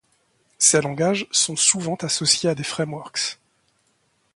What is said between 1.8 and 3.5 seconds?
associés à des frameworks.